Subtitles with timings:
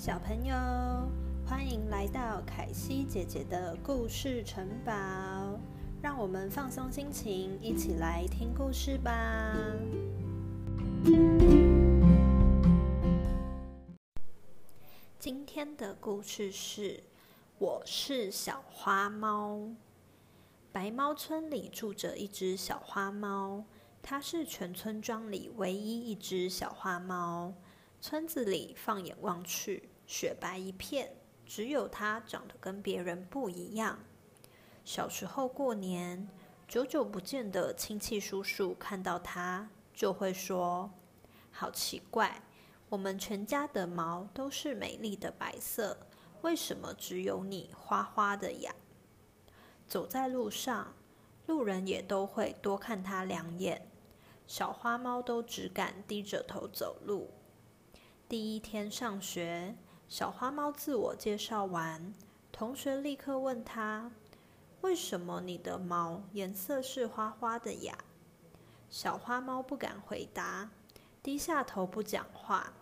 [0.00, 0.54] 小朋友，
[1.46, 4.92] 欢迎来到凯西姐姐的故事城堡，
[6.00, 9.54] 让我们放松心情，一起来听故事吧。
[15.18, 17.04] 今天的故事是：
[17.58, 19.68] 我是小花猫。
[20.72, 23.62] 白猫村里住着一只小花猫，
[24.00, 27.52] 它是全村庄里唯一一只小花猫。
[28.02, 31.14] 村子里放眼望去，雪白一片，
[31.44, 33.98] 只有它长得跟别人不一样。
[34.86, 36.26] 小时候过年，
[36.66, 40.90] 久久不见的亲戚叔叔看到它，就会说
[41.52, 42.42] ：“好奇怪，
[42.88, 45.98] 我们全家的毛都是美丽的白色，
[46.40, 48.74] 为什么只有你花花的呀？”
[49.86, 50.94] 走在路上，
[51.44, 53.90] 路人也都会多看它两眼，
[54.46, 57.30] 小花猫都只敢低着头走路。
[58.30, 59.74] 第一天上学，
[60.06, 62.14] 小花猫自我介绍完，
[62.52, 64.12] 同学立刻问他
[64.82, 67.98] ：“为什么你的毛颜色是花花的呀？”
[68.88, 70.70] 小花猫不敢回答，
[71.20, 72.72] 低下头不讲话。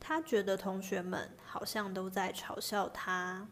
[0.00, 3.46] 他觉得同学们好像都在嘲笑他。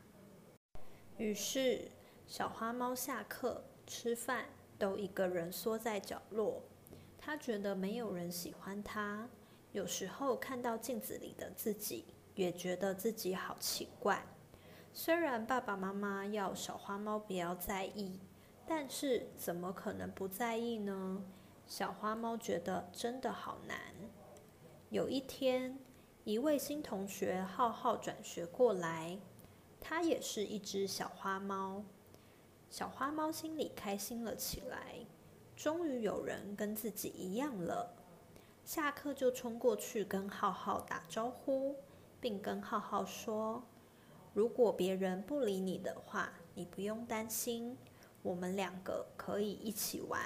[1.19, 1.89] 于是，
[2.27, 6.61] 小花猫下课吃饭都一个人缩在角落。
[7.17, 9.29] 他觉得没有人喜欢他。
[9.79, 14.27] 有时候看到镜子里的自己，也觉得自己好奇怪。
[14.93, 18.19] 虽然爸爸妈妈要小花猫不要在意，
[18.67, 21.23] 但是怎么可能不在意呢？
[21.65, 23.79] 小花猫觉得真的好难。
[24.91, 25.79] 有一天，
[26.25, 29.21] 一位新同学浩浩转学过来，
[29.81, 31.85] 他也是一只小花猫。
[32.69, 35.07] 小花猫心里开心了起来，
[35.55, 37.95] 终于有人跟自己一样了。
[38.69, 41.75] 下课就冲过去跟浩浩打招呼，
[42.21, 43.63] 并跟浩浩说
[44.35, 47.79] ：“如果别人不理你的话，你不用担心，
[48.21, 50.21] 我们两个可以一起玩。”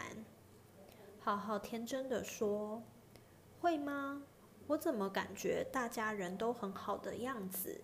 [1.22, 2.82] 浩浩天真的说
[3.62, 4.24] ：“会吗？
[4.66, 7.80] 我怎么感觉大家人都很好的样子？”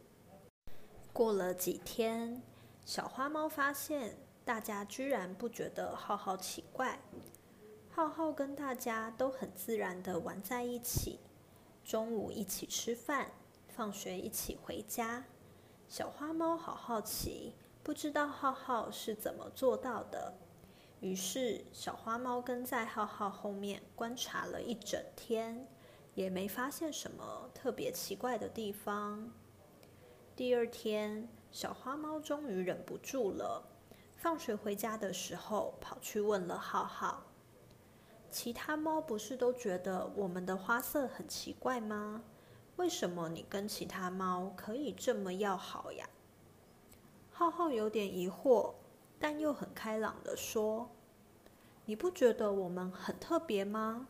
[1.15, 2.43] 过了几天，
[2.85, 6.99] 小花猫发现大家居然不觉得浩浩奇怪。
[7.99, 11.19] 浩浩跟大家都很自然的玩在一起，
[11.85, 13.33] 中午一起吃饭，
[13.67, 15.25] 放学一起回家。
[15.89, 20.33] 小花猫好好奇，不知道浩浩是怎么做到的。
[21.01, 25.67] 于是，小花猫跟在浩浩后面观察了一整天，
[26.15, 29.29] 也没发现什么特别奇怪的地方。
[30.37, 33.65] 第二天，小花猫终于忍不住了，
[34.17, 37.25] 放学回家的时候，跑去问了浩浩。
[38.31, 42.23] 其他猫不是都觉得我们的花色很奇怪吗？
[42.77, 46.09] 为什么你跟其他猫可以这么要好呀？
[47.33, 48.75] 浩浩有点疑惑，
[49.19, 50.91] 但又很开朗的说
[51.87, 54.07] ：“你不觉得我们很特别吗？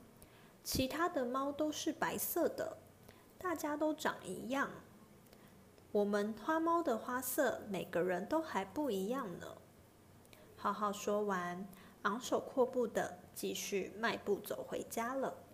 [0.62, 2.76] 其他的猫都是白色的，
[3.38, 4.70] 大家都长一样。
[5.92, 9.46] 我们花猫的花色每个人都还不一样呢。”
[10.56, 11.66] 浩浩说完。
[12.08, 15.44] 昂首阔步的继续迈步走回家了。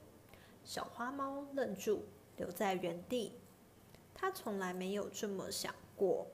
[0.63, 2.05] 小花猫愣住，
[2.37, 3.41] 留在原地。
[4.15, 6.29] 它从来没有这么想过。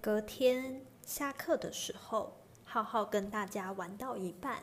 [0.00, 4.62] 隔天下课的时候，浩浩跟大家玩到一半，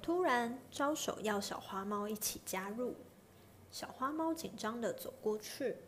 [0.00, 2.94] 突然招手要小花猫一起加入。
[3.72, 5.78] 小花猫紧张的走过去，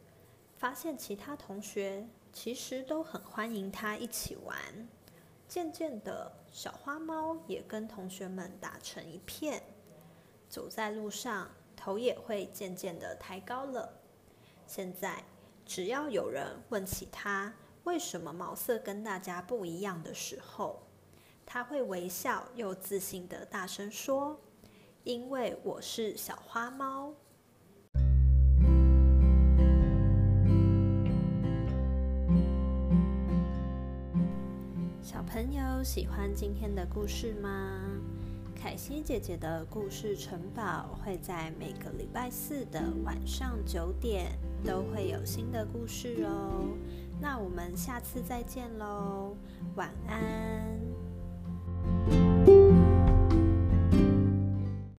[0.56, 4.88] 发现其他同学其实都很欢迎它一起玩。
[5.54, 9.62] 渐渐的，小花猫也跟同学们打成一片，
[10.48, 13.88] 走在路上，头也会渐渐的抬高了。
[14.66, 15.22] 现在，
[15.64, 17.54] 只要有人问起它
[17.84, 20.82] 为什么毛色跟大家不一样的时候，
[21.46, 24.36] 它会微笑又自信的大声说
[25.04, 27.14] ：“因为我是小花猫。”
[35.34, 37.80] 朋友喜欢今天的故事吗？
[38.54, 44.30] 凯西姐姐的故事城堡会在每个礼拜四的晚上九点
[44.64, 46.68] 都会有新的故事哦。
[47.20, 49.36] 那我们下次再见喽，
[49.74, 51.03] 晚安。